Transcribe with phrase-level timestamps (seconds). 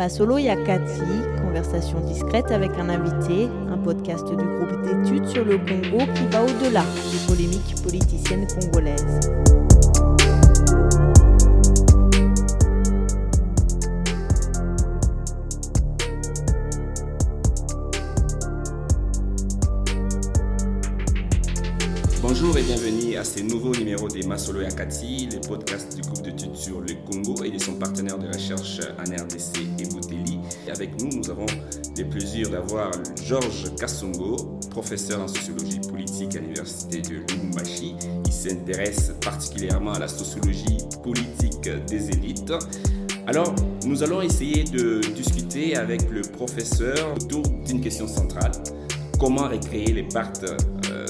[0.00, 1.02] Masolo Yakati,
[1.42, 6.42] conversation discrète avec un invité, un podcast du groupe d'études sur le Congo qui va
[6.42, 9.20] au-delà des polémiques politiciennes congolaises.
[22.42, 26.56] Bonjour et bienvenue à ce nouveau numéro des Masolo Yakati, le podcast du groupe d'études
[26.56, 30.38] sur le Congo et de son partenaire de recherche en RDC et Bouteli.
[30.72, 31.44] Avec nous, nous avons
[31.98, 37.96] le plaisir d'avoir Georges Kassongo, professeur en sociologie politique à l'université de Lubumbashi.
[38.24, 42.54] Il s'intéresse particulièrement à la sociologie politique des élites.
[43.26, 48.52] Alors, nous allons essayer de discuter avec le professeur autour d'une question centrale
[49.18, 50.46] comment recréer les pactes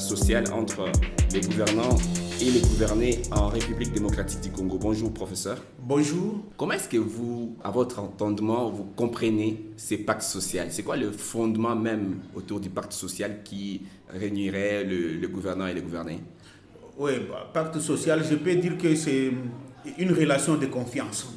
[0.00, 0.90] sociaux entre
[1.32, 1.96] les gouvernants
[2.40, 4.78] et les gouvernés en République démocratique du Congo.
[4.78, 5.58] Bonjour professeur.
[5.78, 6.42] Bonjour.
[6.56, 10.62] Comment est-ce que vous, à votre entendement, vous comprenez ces pactes sociaux?
[10.70, 15.74] C'est quoi le fondement même autour du pacte social qui réunirait le, le gouvernant et
[15.74, 16.20] les gouvernés?
[16.98, 19.30] Oui, bah, pacte social, je peux dire que c'est
[19.98, 21.28] une relation de confiance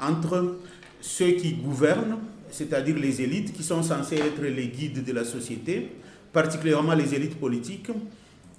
[0.00, 0.58] entre
[1.00, 2.18] ceux qui gouvernent,
[2.50, 5.90] c'est-à-dire les élites qui sont censées être les guides de la société,
[6.34, 7.90] particulièrement les élites politiques,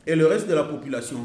[0.08, 1.18] et le reste de la population.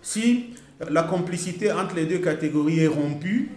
[0.00, 0.46] Si
[0.90, 3.50] la complicité entre les deux catégories est rompue,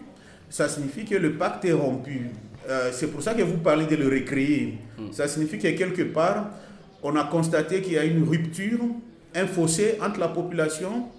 [0.49, 2.29] ça signifie que le pacte est rompu.
[2.69, 4.77] Euh, c'est pour ça que vous parlez de le recréer.
[5.11, 6.49] Ça signifie que quelque part,
[7.03, 8.79] on a constaté qu'il y a une rupture,
[9.33, 11.09] un fossé entre la population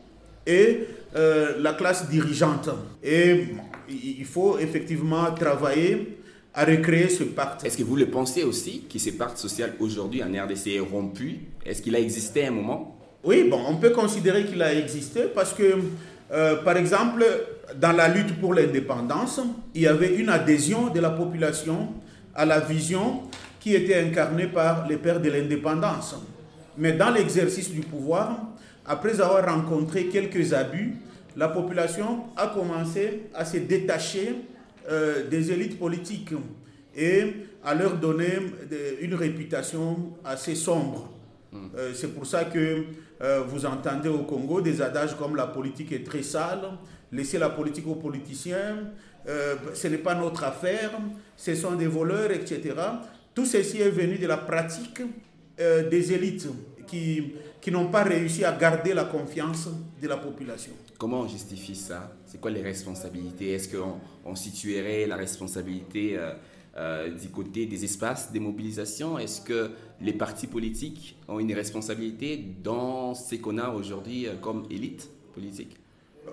[0.46, 2.68] et euh, la classe dirigeante.
[3.02, 3.46] Et
[3.88, 6.18] il faut effectivement travailler
[6.56, 7.64] à recréer ce pacte.
[7.66, 11.40] Est-ce que vous le pensez aussi, que ce pacte social aujourd'hui en RDC est rompu?
[11.66, 12.98] Est-ce qu'il a existé à un moment?
[13.22, 15.76] Oui, bon, on peut considérer qu'il a existé parce que,
[16.32, 17.26] euh, par exemple,
[17.78, 19.38] dans la lutte pour l'indépendance,
[19.74, 21.88] il y avait une adhésion de la population
[22.34, 23.24] à la vision
[23.60, 26.16] qui était incarnée par les pères de l'indépendance.
[26.78, 28.38] Mais dans l'exercice du pouvoir,
[28.86, 30.94] après avoir rencontré quelques abus,
[31.36, 34.36] la population a commencé à se détacher
[34.88, 36.32] euh, des élites politiques
[36.96, 37.24] et
[37.64, 38.38] à leur donner
[39.00, 41.12] une réputation assez sombre.
[41.76, 42.84] Euh, c'est pour ça que
[43.22, 46.60] euh, vous entendez au Congo des adages comme la politique est très sale,
[47.10, 48.90] laissez la politique aux politiciens,
[49.74, 50.92] ce n'est pas notre affaire,
[51.36, 52.74] ce sont des voleurs, etc.
[53.34, 55.02] Tout ceci est venu de la pratique
[55.58, 56.46] des élites
[56.86, 57.32] qui,
[57.66, 59.68] qui n'ont pas réussi à garder la confiance
[60.00, 60.70] de la population.
[60.98, 62.12] Comment on justifie ça?
[62.24, 63.54] C'est quoi les responsabilités?
[63.54, 63.94] Est-ce qu'on
[64.24, 66.30] on situerait la responsabilité euh,
[66.76, 69.18] euh, du côté des espaces de mobilisation?
[69.18, 74.62] Est-ce que les partis politiques ont une responsabilité dans ce qu'on a aujourd'hui euh, comme
[74.70, 75.76] élite politique?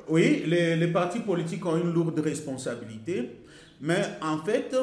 [0.10, 3.40] Oui, les, les, partis politiques ont une lourde responsabilité,
[3.82, 4.76] mais en fait,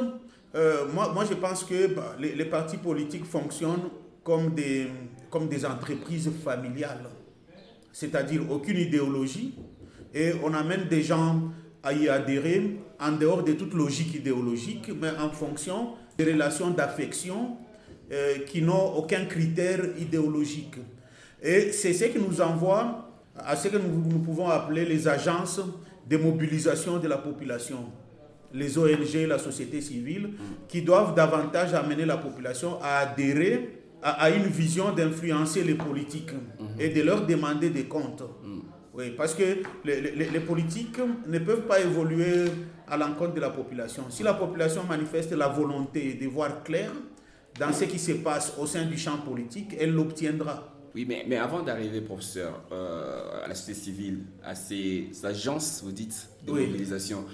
[0.93, 3.89] moi, moi je pense que bah, les, les partis politiques fonctionnent
[4.22, 4.88] comme des,
[5.31, 7.08] comme des entreprises familiales,
[7.92, 9.54] c'est-à-dire aucune idéologie,
[10.12, 11.42] et on amène des gens
[11.82, 17.56] à y adhérer en dehors de toute logique idéologique, mais en fonction des relations d'affection
[18.12, 20.75] euh, qui n'ont aucun critère idéologique.
[21.42, 25.60] Et c'est ce qui nous envoie à ce que nous, nous, pouvons appeler les agences
[26.09, 27.86] de mobilisation de la population,
[28.53, 30.30] les ONG, la société civile,
[30.69, 36.33] qui doivent davantage amener la population à adhérer à, à une vision d'influencer les politiques
[36.78, 38.22] et de leur demander des comptes.
[38.93, 42.47] Oui, parce que les, les, les, politiques ne peuvent pas évoluer
[42.89, 44.05] à l'encontre de la population.
[44.10, 46.91] Si la population manifeste la volonté de voir clair
[47.59, 50.75] dans ce qui se passe au sein du champ politique, elle l'obtiendra.
[50.94, 55.93] Oui, mais, mais avant d'arriver, professeur, euh, à la société civile, à ces agences, vous
[55.93, 56.66] dites, de oui.
[56.66, 57.25] mobilisation,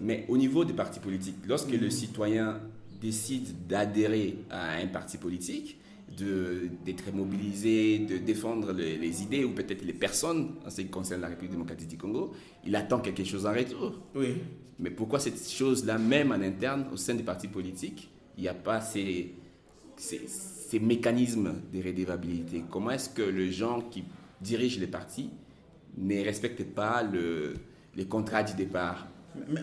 [0.00, 1.80] mais au niveau des partis politiques, lorsque mmh.
[1.80, 2.60] le citoyen
[3.02, 5.78] décide d'adhérer à un parti politique,
[6.16, 11.20] d'être mobilisé, de défendre les, les idées ou peut-être les personnes en ce qui concerne
[11.20, 12.32] la République démocratique du Congo,
[12.64, 14.00] il attend quelque chose en retour.
[14.14, 14.34] Oui.
[14.78, 18.54] Mais pourquoi cette chose-là, même en interne, au sein des partis politiques, il n'y a
[18.54, 19.34] pas ces,
[19.96, 22.64] ces, ces, mécanismes de redevabilité?
[22.70, 24.04] Comment est-ce que les gens qui
[24.40, 25.30] dirigent les partis
[25.96, 27.54] ne respectent pas le,
[27.94, 29.06] les contrats du départ?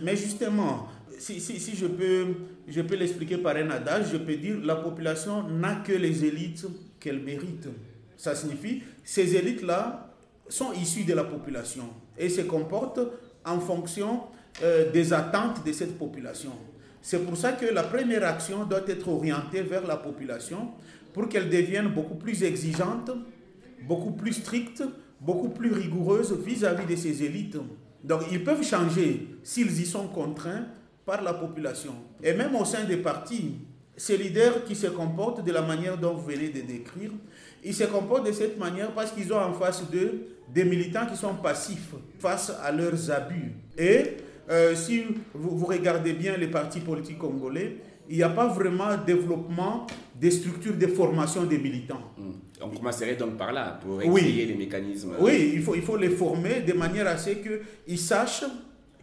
[0.03, 0.87] Mais justement,
[1.19, 2.27] si, si, je peux,
[2.67, 6.65] je peux l'expliquer par un adage, je peux dire la population n'a que les élites
[6.99, 7.67] qu'elle mérite.
[8.17, 10.13] Ça signifie ces élites-là
[10.47, 11.85] sont issues de la population
[12.17, 12.99] et se comportent
[13.45, 14.23] en fonction
[14.63, 16.51] euh, des attentes de cette population.
[17.01, 20.71] C'est pour ça que la première action doit être orientée vers la population
[21.13, 23.11] pour qu'elle devienne beaucoup plus exigeante,
[23.87, 24.83] beaucoup plus stricte,
[25.21, 27.57] beaucoup plus rigoureuse vis-à-vis -vis de ces élites.
[28.03, 30.65] Donc ils peuvent changer s'ils y sont contraints
[31.05, 31.93] par la population.
[32.23, 33.55] Et même au sein des partis,
[33.97, 37.11] ces leaders qui se comportent de la manière dont vous venez de décrire,
[37.63, 41.17] ils se comportent de cette manière parce qu'ils ont en face d'eux des militants qui
[41.17, 43.53] sont passifs face à leurs abus.
[43.77, 44.17] Et
[44.49, 45.03] euh, si
[45.33, 47.77] vous, vous, regardez bien les partis politiques congolais,
[48.09, 49.85] il n'y a pas vraiment développement
[50.15, 52.01] des structures de formation des militants.
[52.17, 52.31] Hmm.
[52.61, 55.13] On commencerait donc par là, pour créer les mécanismes.
[55.19, 58.45] Oui, il faut, il faut les former de manière à ce qu'ils sachent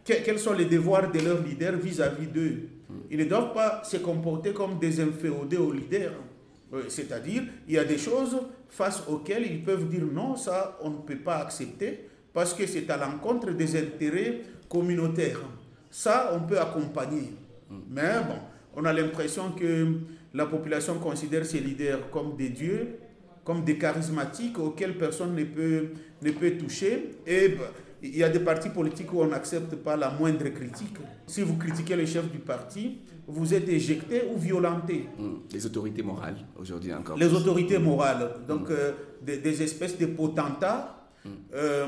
[0.05, 2.69] quels sont les devoirs de leurs leaders vis-à-vis d'eux.
[2.89, 2.95] Hmm.
[3.11, 6.13] Ils ne doivent pas se comporter comme des inféodés aux leaders.
[6.89, 8.37] C'est-à-dire, il y a des choses
[8.69, 12.91] face auxquelles ils peuvent dire non, ça, on ne peut pas accepter parce que c'est
[12.91, 15.41] à l'encontre des intérêts communautaires.
[15.91, 17.33] Ça, on peut accompagner.
[17.71, 17.79] Hmm.
[17.91, 18.37] Mais bon,
[18.77, 19.87] on a l'impression que
[20.35, 22.99] la population considère ces leaders comme des dieux,
[23.45, 25.89] comme des charismatiques auxquels personne ne peut,
[26.23, 27.11] ne peut toucher.
[27.27, 27.73] Et bah,
[28.03, 30.97] il y a des partis politiques où on n'accepte pas la moindre critique.
[31.27, 35.07] Si vous critiquez le chef du parti, vous êtes éjecté ou violenté.
[35.19, 35.37] Hmm.
[35.53, 37.17] Les autorités morales, aujourd'hui encore.
[37.17, 38.73] Les autorités morales, donc hmm.
[38.73, 38.93] euh,
[39.23, 41.29] des, espèces de potentats hmm.
[41.55, 41.87] euh,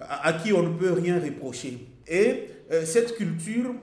[0.00, 1.78] à, qui on ne peut rien reprocher.
[2.08, 3.74] Et euh, cette culture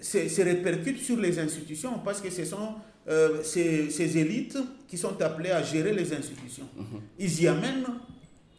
[0.00, 2.74] se répercute sur les institutions parce que ce sont
[3.08, 6.68] euh, ces, élites qui sont appelées à gérer les institutions.
[6.76, 7.00] Mhm.
[7.18, 7.86] Ils y amènent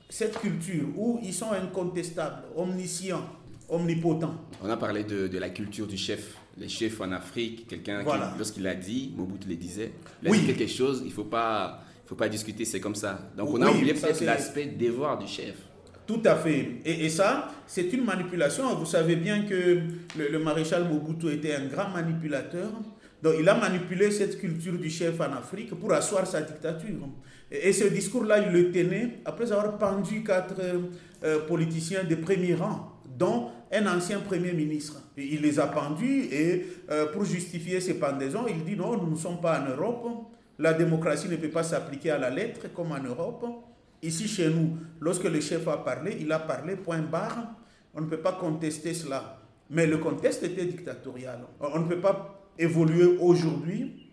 [0.09, 3.25] cette culture où ils sont incontestables, omniscients,
[3.69, 4.35] omnipotents.
[4.61, 6.35] On a parlé de, la culture du chef.
[6.57, 10.45] Les chefs en Afrique, quelqu'un qui, lorsqu'il a dit, Mobutu le disait, il a dit
[10.45, 13.31] quelque chose, il ne faut pas, faut pas discuter, c'est comme ça.
[13.37, 15.55] Donc on a oublié peut-être l'aspect devoir du chef.
[16.11, 16.67] Tout à fait.
[16.83, 18.75] Et, ça, c'est une manipulation.
[18.75, 19.79] Vous savez bien que
[20.17, 22.69] le, maréchal Mobutu était un grand manipulateur.
[23.23, 27.07] Donc il a manipulé cette culture du chef en Afrique pour asseoir sa dictature.
[27.49, 30.59] Et, ce discours-là, il le tenait après avoir pendu quatre
[31.23, 35.01] euh, politiciens de premier rang, dont un ancien premier ministre.
[35.15, 39.15] il les a pendus et euh, pour justifier ces pendaisons, il dit non, nous ne
[39.15, 40.07] sommes pas en Europe.
[40.59, 43.45] La démocratie ne peut pas s'appliquer à la lettre comme en Europe.
[44.03, 47.55] Ici, chez nous, lorsque le chef a parlé, il a parlé, point barre.
[47.93, 49.39] On ne peut pas contester cela.
[49.69, 51.39] Mais le contexte était dictatorial.
[51.59, 54.09] On ne peut pas évoluer aujourd'hui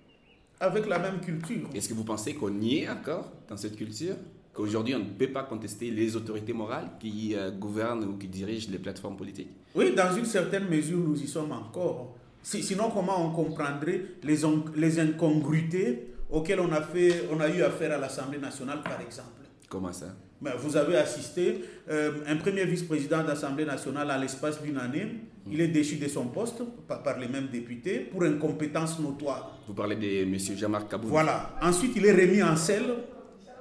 [0.61, 1.69] avec la même culture.
[1.75, 4.17] Est-ce que vous pensez qu'on y est encore dans cette culture?
[4.53, 8.69] Qu'aujourd'hui, on ne peut pas contester les autorités morales qui euh, gouvernent ou qui dirigent
[8.71, 9.51] les plateformes politiques?
[9.75, 12.17] Oui, dans une certaine mesure, nous y sommes encore.
[12.43, 14.39] Sinon, comment on comprendrait les,
[14.77, 19.31] les incongruités auxquelles on a, fait, on a eu affaire à l'Assemblée nationale, par exemple?
[19.69, 20.07] Comment ça?
[20.41, 25.53] Ben, Vous avez assisté, euh, un premier vice-président d'Assemblée nationale, à l'espace d'une année, hmm.
[25.53, 29.59] il est déchu de son poste par, les mêmes députés pour incompétence notoire.
[29.67, 30.37] Vous parlez de M.
[30.57, 31.09] Jamar Kabou.
[31.09, 31.51] Voilà.
[31.61, 32.95] Ensuite, il est remis en selle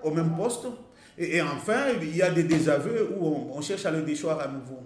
[0.03, 0.67] au même poste.
[1.17, 4.79] Et, enfin, il y a des désaveux où on, cherche à le déchoir à nouveau.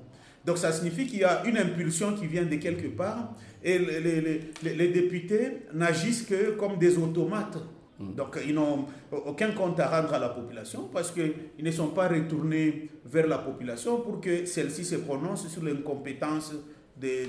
[0.46, 4.42] Donc ça signifie qu'il y a une impulsion qui vient de quelque part et les,
[4.64, 7.58] les députés n'agissent que comme des automates.
[8.02, 8.16] Mm.
[8.16, 12.08] Donc, ils n'ont aucun compte à rendre à la population parce qu'ils ne sont pas
[12.08, 16.54] retournés vers la population pour que celle-ci se prononce sur l'incompétence
[17.00, 17.26] de,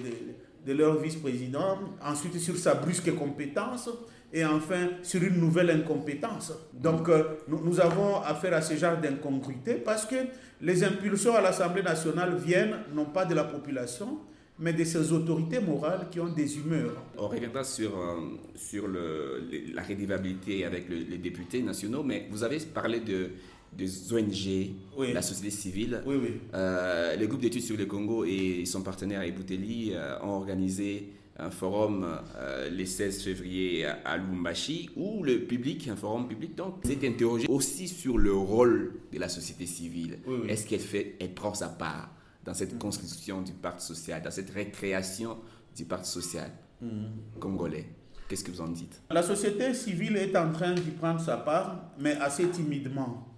[0.66, 3.88] de, leur vice-président, ensuite sur sa brusque compétence
[4.32, 6.52] et enfin sur une nouvelle incompétence.
[6.72, 10.16] Donc, euh, nous, nous, avons affaire à ce genre d'incongruité parce que
[10.60, 14.18] les impulsions à l'Assemblée nationale viennent non pas de la population,
[14.58, 17.02] mais de ces autorités morales qui ont des humeurs.
[17.18, 18.20] On reviendra sur, euh,
[18.54, 19.42] sur le,
[19.74, 23.30] la rédivabilité avec les députés nationaux, mais vous avez parlé de,
[23.72, 24.74] des ONG,
[25.12, 26.02] la société civile.
[26.06, 26.28] Oui, oui.
[26.54, 31.50] Euh, le groupe d'études sur le Congo et son partenaire Ebouteli euh, ont organisé un
[31.50, 32.06] forum
[32.70, 37.88] le 16 février à Lumbashi où le public, un forum public, donc, s'est interrogé aussi
[37.88, 40.18] sur le rôle de la société civile.
[40.46, 42.10] Est-ce qu'elle fait, elle prend sa part?
[42.44, 45.38] Dans cette construction du parti social, dans cette récréation
[45.76, 47.38] du parti social mm.
[47.40, 47.86] congolais.
[48.28, 49.00] Qu'est-ce que vous en dites?
[49.10, 53.28] La société civile est en train d'y prendre sa part, mais assez timidement.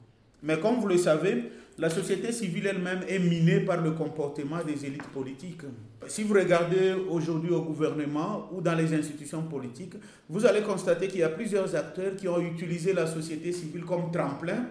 [0.42, 4.84] Mais comme vous le savez, la société civile elle-même est minée par le comportement des
[4.86, 5.62] élites politiques.
[6.06, 9.94] Si vous regardez aujourd'hui au gouvernement ou dans les institutions politiques,
[10.28, 14.12] vous allez constater qu'il y a plusieurs acteurs qui ont utilisé la société civile comme
[14.12, 14.66] tremplin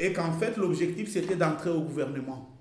[0.00, 2.57] et qu'en fait l'objectif c'était d'entrer au gouvernement.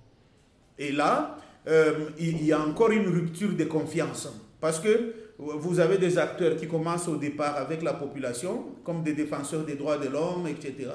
[0.79, 4.29] Et là, euh, il y a encore une rupture de confiance.
[4.60, 9.13] Parce que vous avez des acteurs qui commencent au départ avec la population, comme des
[9.13, 10.89] défenseurs des droits de l'homme, etc.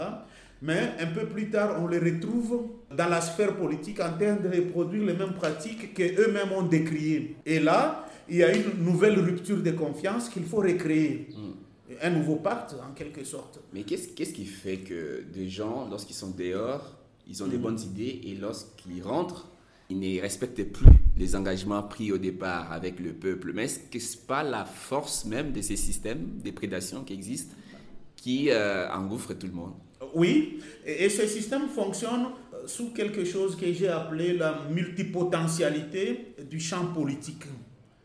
[0.62, 4.48] Mais un peu plus tard, on les retrouve dans la sphère politique en train de
[4.48, 7.36] reproduire les mêmes pratiques qu'eux-mêmes ont décriées.
[7.44, 11.28] Et là, il y a une nouvelle rupture de confiance qu'il faut recréer.
[11.36, 11.96] Hmm.
[12.00, 13.60] Un nouveau pacte, en quelque sorte.
[13.74, 16.96] Mais qu'est-ce qui fait que des gens, lorsqu'ils sont dehors,
[17.28, 17.62] ils ont des hmm.
[17.62, 19.48] bonnes idées et lorsqu'ils rentrent,
[19.92, 20.87] ils ne respectent plus
[21.18, 24.64] les engagements pris au départ avec le peuple, mais est-ce que ce n'est pas la
[24.64, 27.54] force même de ces systèmes des prédations qui existent
[28.16, 29.75] qui euh, engouffre tout le monde?
[30.14, 36.58] Oui, et, ce système fonctionne euh, sous quelque chose que j'ai appelé la multipotentialité du
[36.58, 37.44] champ politique.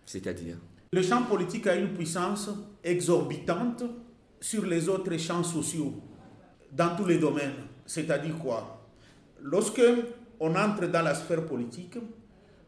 [0.06, 0.58] C'est-à-dire?
[0.92, 2.50] Le champ politique a une puissance
[2.84, 3.84] exorbitante
[4.42, 5.94] sur les autres champs sociaux,
[6.72, 7.64] dans tous les domaines.
[7.86, 8.84] C'est-à-dire quoi?
[9.42, 9.82] Lorsque
[10.40, 11.98] on entre dans la sphère politique,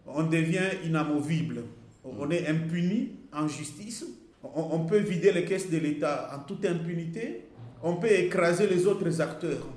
[0.06, 1.64] on devient inamovible,
[2.04, 4.06] on est impuni en justice,
[4.42, 7.46] on, peut vider les caisses de l'État en toute impunité,
[7.84, 9.68] on peut écraser les autres acteurs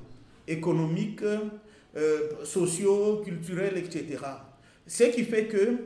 [0.47, 1.23] économiques,
[1.97, 4.19] euh, sociaux, culturels, etc.
[4.87, 5.77] Ce qui fait que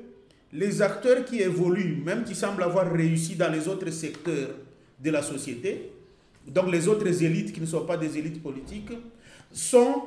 [0.53, 4.51] les acteurs qui évoluent, même qui semblent avoir réussi dans les autres secteurs
[5.03, 5.91] de la société,
[6.47, 8.93] donc les autres élites qui ne sont pas des élites politiques,
[9.51, 10.03] sont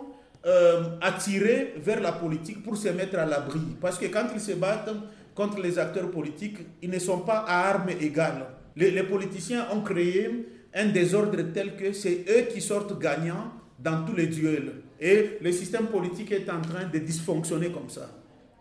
[0.46, 3.60] euh, attirés vers la politique pour se mettre à l'abri.
[3.81, 4.89] Parce que quand ils se battent
[5.36, 8.46] contre les acteurs politiques, ils ne sont pas à armes égales.
[8.75, 14.15] Les, politiciens ont créé un désordre tel que c'est eux qui sortent gagnants dans tous
[14.15, 14.75] les duels.
[15.00, 18.10] Et le système politique est en train de dysfonctionner comme ça.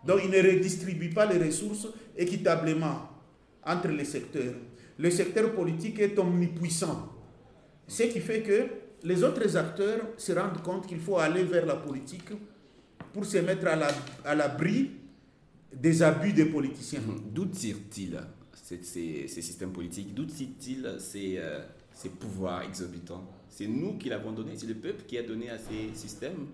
[0.05, 3.09] Donc il ne redistribue pas les ressources équitablement
[3.65, 4.55] entre les secteurs.
[4.97, 7.07] Le secteur politique est omnipuissant.
[7.87, 8.67] Ce qui fait que
[9.03, 12.29] les autres acteurs se rendent compte qu'il faut aller vers la politique
[13.13, 13.67] pour se mettre
[14.25, 14.91] à l'abri
[15.73, 17.01] des abus des politiciens.
[17.31, 18.19] D'où tirent-ils
[18.53, 20.13] ces, systèmes politiques?
[20.13, 21.59] D'où tirent-ils ces, euh,
[21.93, 23.27] ces pouvoirs exorbitants?
[23.49, 26.47] C'est nous qui l'avons donné, c'est le peuple qui a donné à ces systèmes?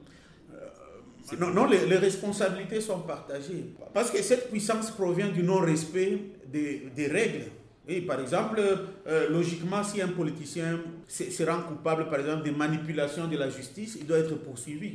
[0.54, 3.74] Euh, non, non les, responsabilités sont partagées.
[3.94, 6.22] Parce que cette puissance provient du non-respect
[6.52, 7.46] des, des règles
[7.88, 8.60] et par exemple,
[9.08, 13.98] euh, logiquement, si un politicien se, rend coupable, par exemple, de manipulation de la justice,
[14.00, 14.94] il doit être poursuivi.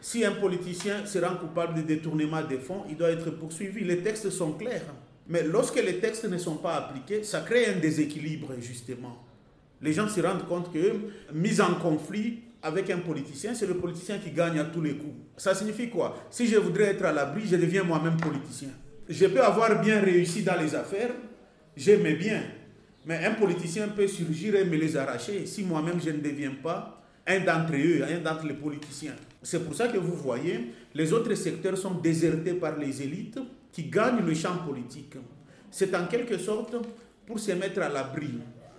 [0.00, 3.84] Si un politicien se rend coupable de détournement des fonds, il doit être poursuivi.
[3.84, 4.82] Les textes sont clairs.
[5.28, 9.24] Mais lorsque les textes ne sont pas appliqués, ça crée un déséquilibre, justement.
[9.80, 10.94] Les gens se rendent compte que,
[11.32, 15.14] mise en conflit avec un politicien, c'est le politicien qui gagne à tous les coups.
[15.36, 16.16] Ça signifie quoi?
[16.30, 18.70] Si je voudrais être à l'abri, je deviens moi-même politicien.
[19.08, 21.10] Je peux avoir bien réussi dans les affaires,
[21.78, 22.42] j'aimais bien.
[23.06, 27.02] Mais un politicien peut surgir et me les arracher si moi-même je ne deviens pas
[27.26, 29.14] un d'entre eux, un d'entre les politiciens.
[29.42, 33.38] C'est pour ça que vous voyez, les autres secteurs sont désertés par les élites
[33.70, 35.14] qui gagnent le champ politique.
[35.70, 36.74] C'est en quelque sorte
[37.26, 38.30] pour se mettre à l'abri,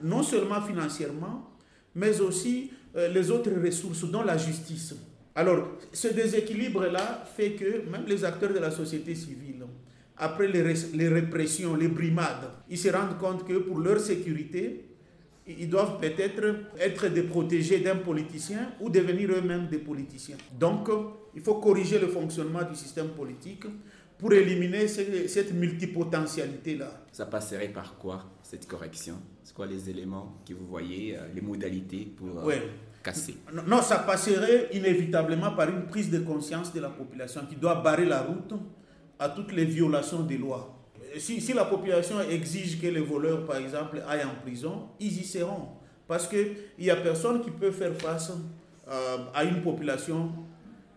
[0.01, 1.49] non seulement financièrement,
[1.95, 4.95] mais aussi euh, les autres ressources, dont la justice.
[5.35, 9.63] Alors, ce déséquilibre-là fait que même les acteurs de la société civile
[10.19, 14.85] après les, répressions, les brimades, ils se rendent compte que pour leur sécurité,
[15.47, 20.37] ils doivent peut-être être des protégés d'un politicien ou devenir eux-mêmes des politiciens.
[20.59, 20.89] Donc,
[21.33, 23.63] il faut corriger le fonctionnement du système politique
[24.17, 27.05] pour éliminer cette multipotentialité-là.
[27.13, 29.15] Ça passerait par quoi, cette correction?
[29.43, 32.55] C'est quoi les éléments que vous voyez, euh, les modalités pour euh,
[33.01, 33.37] casser?
[33.65, 38.05] Non, ça passerait inévitablement par une prise de conscience de la population qui doit barrer
[38.05, 38.53] la route
[39.19, 40.75] à toutes les violations des lois.
[41.17, 45.25] Si, si, la population exige que les voleurs, par exemple, aillent en prison, ils y
[45.25, 45.67] seront.
[46.07, 48.31] Parce qu'il n'y a personne qui peut faire face
[48.87, 50.31] euh, à une population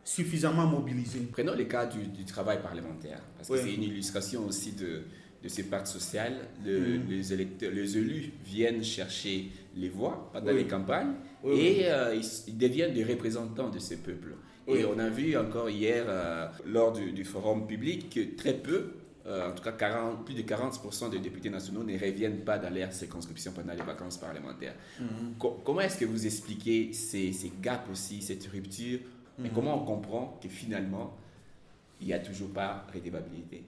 [0.04, 1.28] suffisamment mobilisée.
[1.30, 5.02] Prenons le cas du, travail parlementaire, parce que c'est une illustration aussi de,
[5.42, 6.48] de ces parts sociales.
[6.64, 7.08] Mm.
[7.08, 11.14] les, électeurs, les élus viennent chercher les voix pendant les campagnes
[11.44, 12.14] et euh,
[12.46, 14.34] ils, deviennent des représentants de ces peuples.
[14.68, 18.92] Et on a vu encore hier, euh, lors du, forum public, que très peu,
[19.26, 22.72] euh, en tout cas 40, plus de 40% des députés nationaux ne reviennent pas dans
[22.72, 24.74] leur circonscription pendant les vacances parlementaires.
[25.00, 25.34] Mhm.
[25.64, 29.00] comment est-ce que vous expliquez ces, ces gaps aussi, cette rupture?
[29.38, 29.50] Et mhm.
[29.54, 31.16] comment on comprend que finalement,
[32.00, 33.64] il n'y a toujours pas redévabilité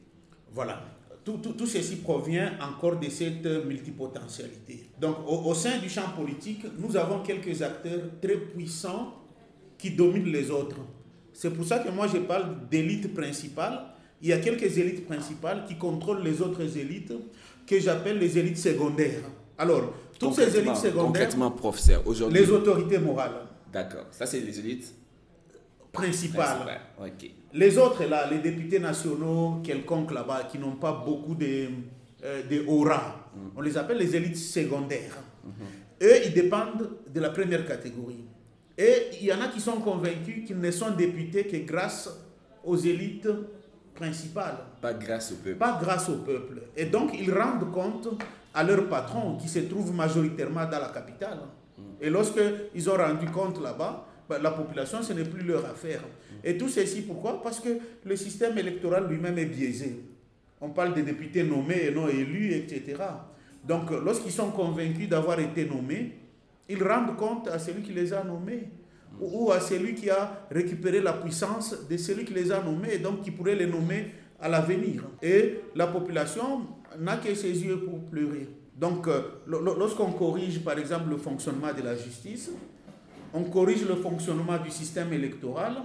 [0.52, 0.82] Voilà.
[1.24, 4.90] Tout, tout, tout, ceci provient encore de cette multipotentialité.
[5.00, 9.23] Donc, au, au sein du champ politique, nous avons quelques acteurs très puissants
[9.84, 10.78] qui dominent les autres.
[11.34, 13.80] C'est pour ça que moi je parle d'élite principale.
[14.22, 17.12] Il y a quelques élites principales qui contrôlent les autres élites
[17.66, 19.20] que j'appelle les élites secondaires.
[19.58, 21.04] Alors, toutes ces élites secondaires.
[21.04, 22.40] Concrètement, professeur, aujourd'hui.
[22.40, 23.42] Les autorités morales.
[23.70, 24.06] D'accord.
[24.10, 24.94] Ça, c'est les élites
[25.92, 26.80] principales.
[27.52, 31.66] Les autres, là, les députés nationaux, quelconques là-bas, qui n'ont pas beaucoup de,
[32.24, 33.38] euh, de aura, mm.
[33.56, 35.18] on les appelle les élites secondaires.
[35.46, 36.04] Mm-hmm.
[36.06, 38.24] Eux, ils dépendent de la première catégorie.
[38.76, 42.10] Et il y en a qui sont convaincus qu'ils ne sont députés que grâce
[42.64, 43.28] aux élites
[43.94, 44.58] principales.
[44.80, 45.58] Pas grâce au peuple.
[45.58, 46.62] Pas grâce au peuple.
[46.76, 48.08] Et donc, ils rendent compte
[48.52, 51.40] à leur patron, qui se trouve majoritairement dans la capitale.
[52.00, 56.02] Et lorsqu'ils ont rendu compte là-bas, ben, la population, ce n'est plus leur affaire.
[56.42, 57.42] Et tout ceci, pourquoi?
[57.42, 57.68] Parce que
[58.04, 60.00] le système électoral lui-même est biaisé.
[60.60, 62.96] on parle des députés nommés et non élus, etc.
[63.62, 66.12] Donc, lorsqu'ils sont convaincus d'avoir été nommés,
[66.68, 68.68] ils rendent compte à celui qui les a nommés
[69.20, 72.98] ou à celui qui a récupéré la puissance de celui qui les a nommés et
[72.98, 74.06] donc qui pourrait les nommer
[74.40, 75.04] à l'avenir.
[75.22, 76.62] Et la population
[76.98, 78.48] n'a que ses yeux pour pleurer.
[78.76, 82.50] Donc, euh, lorsqu'on corrige par exemple le fonctionnement de la justice,
[83.32, 85.76] on corrige le fonctionnement du système électoral,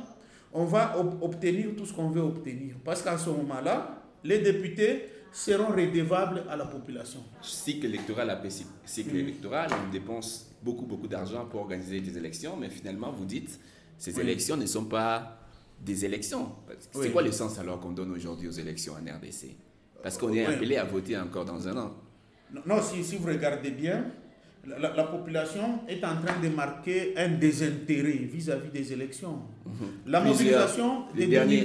[0.52, 2.76] on va obtenir tout ce qu'on veut obtenir.
[2.84, 7.24] Parce qu'à ce moment-là, les députés seront redevables à la population.
[7.42, 8.50] Cycle électoral après
[8.86, 13.60] cycle électoral, on dépense beaucoup, beaucoup d'argent pour organiser des élections, mais finalement, vous dites,
[13.98, 15.40] ces élections ne sont pas
[15.80, 16.52] des élections.
[16.92, 19.56] C'est quoi le sens alors qu'on donne aujourd'hui aux élections en RDC
[20.04, 21.94] Parce qu'on est appelé à voter encore dans un an.
[22.66, 24.06] Non, si, si vous regardez bien,
[24.78, 29.40] la, population est en train de marquer un désintérêt vis-à-vis des élections.
[29.66, 29.72] Mhm.
[30.08, 31.64] La mobilisation les derniers,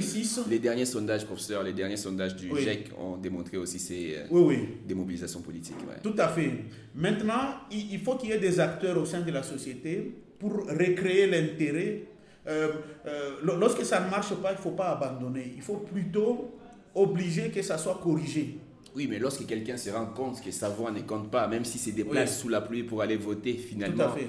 [0.49, 4.69] Les derniers sondages, professeur, les derniers sondages du GEC ont démontré aussi ces oui, oui.
[4.87, 5.75] démobilisations politiques.
[6.03, 6.51] Tout à fait.
[6.95, 11.27] Maintenant, il, faut qu'il y ait des acteurs au sein de la société pour recréer
[11.27, 12.03] l'intérêt.
[12.47, 12.69] Euh,
[13.07, 15.53] euh, lorsque ça ne marche pas, il ne faut pas abandonner.
[15.55, 16.55] Il faut plutôt
[16.93, 18.57] obliger que ça soit corrigé.
[18.95, 21.77] Oui, mais lorsque quelqu'un se rend compte que sa voix ne compte pas, même si
[21.77, 24.21] c'est déplace sous la pluie pour aller voter, finalement, Tout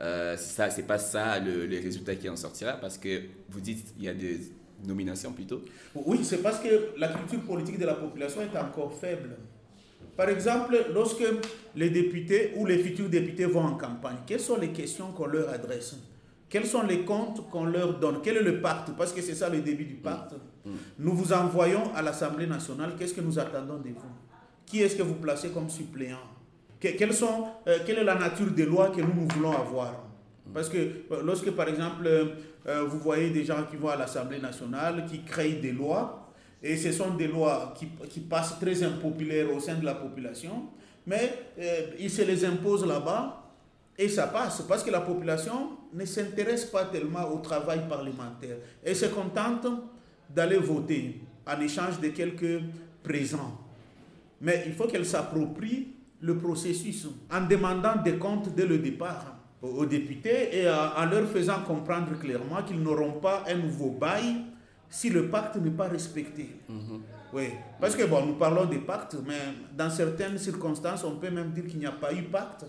[0.00, 4.04] euh, ça, c'est pas ça le, résultat qui en sortira, parce que vous dites il
[4.04, 4.40] y a des
[4.86, 5.62] nominations plutôt.
[5.94, 9.36] Oui, c'est parce que la culture politique de la population est encore faible.
[10.16, 11.24] Par exemple, lorsque
[11.74, 15.50] les députés ou les futurs députés vont en campagne, quelles sont les questions qu'on leur
[15.50, 15.94] adresse?
[16.48, 18.20] Quels sont les comptes qu'on leur donne?
[18.22, 18.90] Quel est le pacte?
[18.96, 20.32] Parce que c'est ça le début du pacte.
[20.64, 20.70] Mm.
[20.70, 20.74] Mm.
[21.00, 22.92] Nous vous envoyons à l'Assemblée nationale.
[22.98, 24.12] Qu'est-ce que nous attendons de vous?
[24.64, 26.18] Qui est-ce que vous placez comme suppléant?
[27.12, 29.92] Sont, euh, Quelle est la nature des lois que nous, nous voulons avoir?
[30.46, 30.52] Mm.
[30.54, 34.38] Parce que euh, lorsque, par exemple, euh, vous voyez des gens qui vont à l'Assemblée
[34.38, 36.30] nationale, qui créent des lois,
[36.62, 40.64] et ce sont des lois qui, qui passent très impopulaires au sein de la population,
[41.06, 41.32] mais
[41.98, 43.45] ils se les imposent là-bas
[43.98, 48.94] et ça passe parce que la population ne s'intéresse pas tellement au travail parlementaire et
[48.94, 49.66] se contente
[50.28, 52.60] d'aller voter en échange de quelques
[53.02, 53.58] présents.
[54.40, 55.88] Mais il faut qu'elle s'approprie
[56.20, 61.60] le processus en demandant des comptes dès le départ aux députés et en leur faisant
[61.62, 64.42] comprendre clairement qu'ils n'auront pas un nouveau bail
[64.88, 66.56] si le pacte n'est pas respecté.
[66.68, 67.00] Mhm.
[67.32, 69.38] Oui, parce que bon, nous parlons des pactes, mais
[69.76, 72.64] dans certaines circonstances, on peut même dire qu'il n'y a pas eu pacte.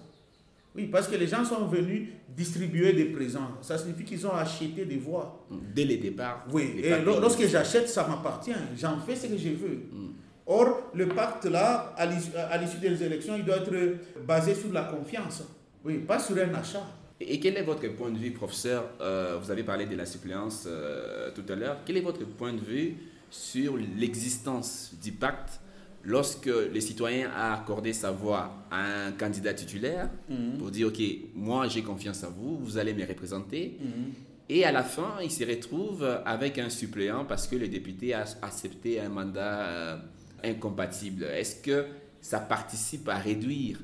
[0.78, 3.50] Oui, parce que les gens sont venus distribuer des présents.
[3.62, 5.44] Ça signifie qu'ils ont acheté des voix.
[5.74, 6.46] Dès le départ.
[6.52, 8.52] Oui, et lorsque j'achète, ça m'appartient.
[8.80, 9.88] J'en fais ce que je veux.
[9.92, 10.14] Mm.
[10.46, 15.44] Or, le pacte là, à l'issue des élections, il doit être basé sur la confiance.
[15.84, 16.86] Oui, pas sur un achat.
[17.20, 20.66] Et quel est votre point de vue, professeur euh, Vous avez parlé de la suppléance
[20.68, 21.78] euh, tout à l'heure.
[21.84, 22.96] Quel est votre point de vue
[23.32, 25.60] sur l'existence du pacte
[26.08, 30.58] lorsque le citoyen a accordé sa voix à un candidat titulaire mhm.
[30.58, 31.02] pour dire, OK,
[31.36, 33.78] moi j'ai confiance en vous, vous allez me représenter.
[33.80, 34.14] Mhm.
[34.50, 38.24] Et à la fin, il se retrouve avec un suppléant parce que le député a
[38.42, 39.98] accepté un mandat euh,
[40.46, 41.26] incompatible.
[41.26, 41.86] Est-ce que
[42.22, 43.78] ça participe à réduire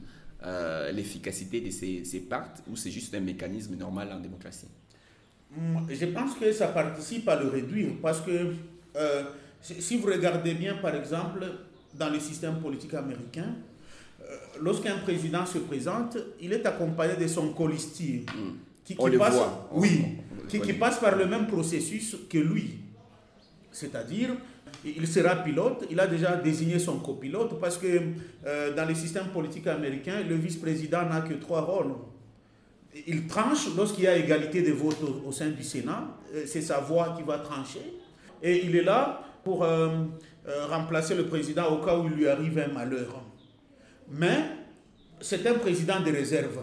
[0.45, 4.69] euh, l'efficacité de ces, ces pactes ou c'est juste un mécanisme normal en démocratie?
[5.89, 8.53] Je pense que ça participe à le réduire parce que
[8.95, 9.23] euh,
[9.61, 11.45] si vous regardez bien, par exemple,
[11.95, 13.55] dans le système politique américain,
[14.21, 18.25] euh, lorsqu'un président se présente, il est accompagné de son colistier.
[18.35, 18.57] Hmm.
[18.85, 19.37] Qui, passe,
[19.71, 20.17] Oui,
[20.49, 22.79] qui, passe par le même processus que lui.
[23.71, 24.31] C'est-à-dire,
[24.83, 27.87] il sera pilote, il a déjà désigné son copilote parce que
[28.45, 31.93] euh, dans le système politique américain, le vice-président n'a que trois rôles.
[33.07, 36.79] Il tranche lorsqu'il y a égalité de votes au, sein du Sénat, euh, c'est sa
[36.79, 37.99] voix qui va trancher.
[38.41, 39.89] Et il est là pour euh,
[40.69, 43.21] remplacer le président au cas où il lui arrive un malheur.
[44.11, 44.37] Mais
[45.21, 46.59] c'est un président de réserve.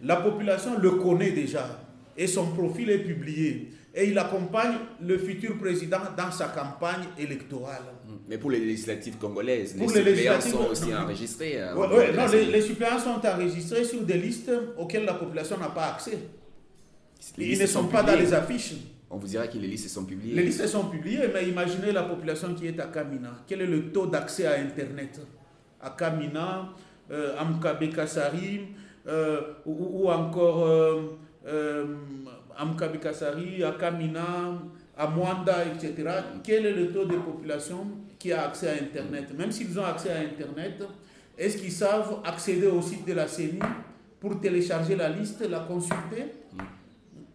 [0.00, 1.80] La population le connaît déjà
[2.16, 3.70] et son profil est publié.
[3.94, 7.82] Et il accompagne le futur président dans sa campagne électorale.
[8.26, 11.60] Mais pour les législatives congolaises, les suppléants sont aussi enregistrés.
[11.60, 15.88] Euh, non, les, les, suppléants sont enregistrés sur des listes auxquelles la population n'a pas
[15.88, 16.18] accès.
[17.36, 18.72] Ils ne sont, pas dans les affiches
[19.12, 20.34] on vous dira que les listes sont publiées.
[20.34, 23.30] Les listes sont publiées, mais imaginez la population qui est à Kamina.
[23.46, 25.20] Quel est le taux d'accès à Internet?
[25.82, 26.70] À Kamina,
[27.10, 27.46] euh, à
[29.08, 31.84] euh, ou, encore euh,
[32.56, 34.58] à Mkabekasari, à Kamina,
[34.96, 36.08] à Mwanda, etc.
[36.42, 37.86] Quel est le taux de population
[38.18, 39.36] qui a accès à Internet?
[39.36, 40.82] Même s'ils ont accès à Internet,
[41.36, 43.58] est-ce qu'ils savent accéder au site de la CENI
[44.20, 46.32] pour télécharger la liste, la consulter?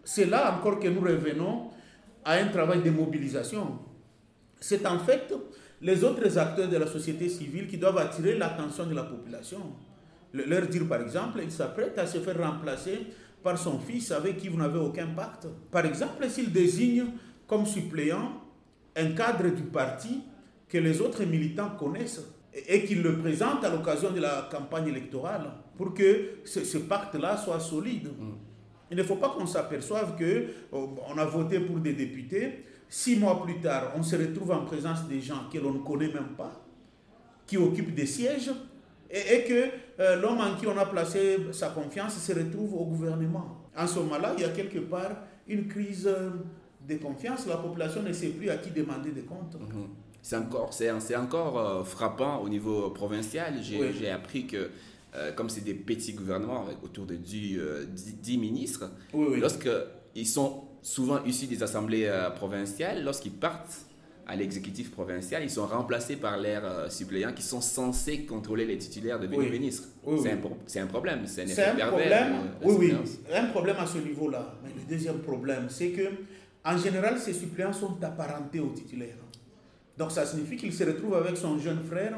[0.10, 1.70] C'est là encore que nous revenons
[2.24, 3.78] à un travail de mobilisation.
[4.58, 5.34] C'est en fait
[5.82, 9.60] les autres acteurs de la société civile qui doivent attirer l'attention de la population.
[10.34, 13.08] Leur dire par exemple, il s'apprête à se faire remplacer
[13.44, 15.46] par son fils avec qui vous n'avez aucun pacte.
[15.70, 17.08] Par exemple, s'il désigne
[17.46, 18.32] comme suppléant
[18.96, 20.22] un cadre du parti
[20.70, 22.22] que les autres militants connaissent
[22.54, 27.60] et qu'il le présente à l'occasion de la campagne électorale pour que ce, pacte-là soit
[27.60, 28.08] solide.
[28.08, 28.47] Mm.
[28.90, 33.18] Il ne faut pas qu'on s'aperçoive que oh, on a voté pour des députés, six
[33.18, 36.36] mois plus tard, on se retrouve en présence des gens que l'on ne connaît même
[36.38, 36.66] pas,
[37.46, 38.52] qui occupent des sièges,
[39.10, 39.70] et, que
[40.02, 43.66] euh, l'homme en qui on a placé sa confiance se retrouve au gouvernement.
[43.78, 45.12] En ce moment-là, il y a quelque part
[45.48, 46.10] une crise
[46.88, 47.48] de confiance.
[47.48, 49.56] La population ne sait plus à qui demander des comptes.
[49.56, 49.88] Mm-hmm.
[50.22, 53.54] C'est encore, c'est, encore euh, frappant au niveau provincial.
[53.62, 54.72] J'ai, appris que,
[55.16, 57.60] euh, comme c'est des petits gouvernements avec autour de 10,
[57.94, 63.88] 10 ministres, lorsqu'ils sont souvent issus des assemblées provinciales, lorsqu'ils partent
[64.28, 68.78] à l'exécutif provincial, ils sont remplacés par leurs euh, suppléants qui sont censés contrôler les
[68.78, 69.50] titulaires de oui.
[69.50, 69.88] ministres.
[70.22, 70.60] c'est, un, problème.
[70.68, 72.34] C'est un, problème.
[72.62, 72.94] oui, oui.
[73.34, 74.56] Un problème à ce niveau-là.
[74.64, 76.10] Mais le deuxième problème, c'est que
[76.66, 79.16] en général, ces suppléants sont apparentés aux titulaires.
[79.98, 82.18] Donc ça signifie qu'il se retrouve avec son jeune frère,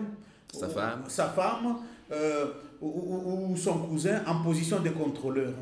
[0.52, 1.78] sa femme, sa femme
[2.12, 2.48] euh,
[2.82, 5.54] ou, son cousin en position de contrôleur.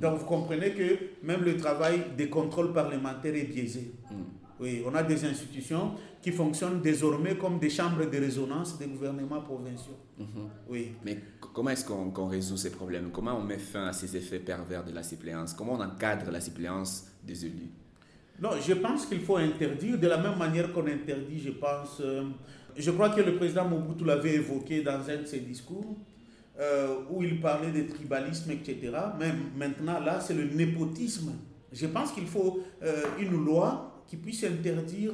[0.00, 3.92] Donc vous comprenez que même le travail des contrôles parlementaires est biaisé.
[4.10, 4.40] Hmm.
[4.60, 9.40] Oui, on a des institutions qui fonctionnent désormais comme des chambres de résonance des gouvernements
[9.40, 9.96] provinciaux.
[10.18, 10.26] Mhm.
[10.68, 10.92] Oui.
[11.02, 11.18] Mais
[11.54, 13.10] comment est-ce qu'on résout ces problèmes?
[13.10, 15.54] Comment on met fin à ces effets pervers de la suppléance?
[15.54, 17.70] Comment on encadre la suppléance des élus?
[18.40, 22.00] Non, je pense qu'il faut interdire de la même manière qu'on interdit, je pense.
[22.00, 22.24] Euh,
[22.74, 25.96] je crois que le président Mobutu l'avait évoqué dans un de ses discours.
[26.58, 28.92] Euh, où il parlait de tribalisme, etc.
[29.18, 31.32] Mais maintenant, là, c'est le népotisme.
[31.72, 35.12] Je pense qu'il faut euh, une loi qui puisse interdire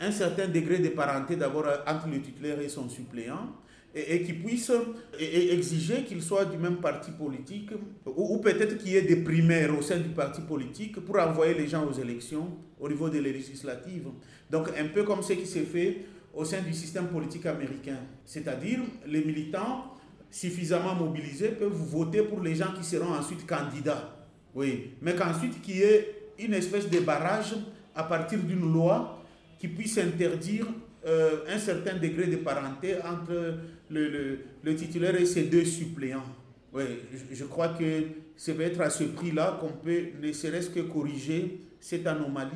[0.00, 3.48] un certain degré de parenté d'abord entre le titulaire et son suppléant,
[3.94, 4.72] et, qui puisse
[5.18, 7.70] exiger qu'il soit du même parti politique,
[8.06, 11.68] ou, peut-être qu'il y ait des primaires au sein du parti politique pour envoyer les
[11.68, 12.48] gens aux élections
[12.80, 14.08] au niveau des législatives.
[14.50, 17.98] Donc un peu comme ce qui s'est fait au sein du système politique américain.
[18.24, 19.92] C'est-à-dire les militants
[20.30, 24.16] suffisamment mobilisés peuvent voter pour les gens qui seront ensuite candidats.
[24.54, 27.54] Oui, mais qu'ensuite qu'il y ait une espèce de barrage
[27.94, 29.22] à partir d'une loi
[29.58, 30.66] qui puisse interdire
[31.04, 33.54] euh, un certain degré de parenté entre
[33.90, 36.24] le, le, titulaire et ses deux suppléants.
[36.72, 36.84] Oui,
[37.32, 37.84] je, crois que
[38.36, 42.50] c'est peut-être à ce prix-là qu'on peut ne serait-ce que corriger cette anomalie.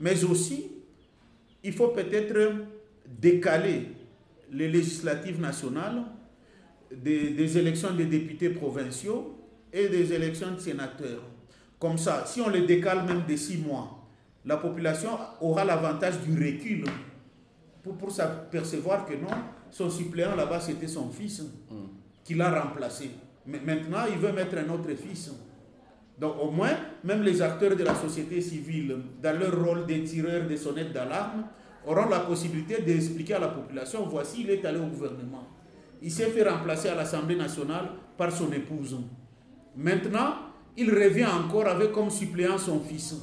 [0.00, 0.70] Mais aussi,
[1.64, 2.52] il faut peut-être
[3.06, 3.88] décaler
[4.52, 6.02] les législatives nationales
[6.94, 9.36] des, des, élections des députés provinciaux
[9.72, 11.22] et des élections de sénateurs.
[11.78, 14.06] Comme ça, si on les décale même de six mois,
[14.44, 16.84] la population aura l'avantage du recul
[17.82, 19.28] pour, pour s'apercevoir que non,
[19.70, 21.74] son suppléant là-bas, c'était son fils mm.
[22.24, 23.10] qui l'a remplacé.
[23.46, 25.30] Mais maintenant, il veut mettre un autre fils.
[26.18, 30.46] Donc au moins, même les acteurs de la société civile, dans leur rôle de tireurs
[30.46, 31.44] de sonnettes d'alarme,
[31.86, 35.48] auront la possibilité d'expliquer à la population, voici, il est allé au gouvernement.
[36.02, 38.98] Il s'est fait remplacer à l'Assemblée nationale par son épouse.
[39.76, 40.34] Maintenant,
[40.76, 43.14] il revient encore avec comme suppléant son fils.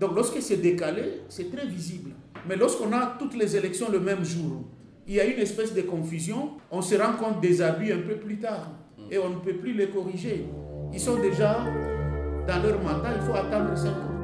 [0.00, 2.10] Donc lorsque c'est décalé, c'est très visible.
[2.48, 4.64] Mais lorsqu'on a toutes les élections le même jour,
[5.06, 8.16] il y a une espèce de confusion, on se rend compte des abus un peu
[8.16, 8.72] plus tard
[9.10, 10.46] et on ne peut plus les corriger.
[10.92, 11.64] Ils sont déjà
[12.46, 14.15] dans leur mandat, il faut attendre 5 ans.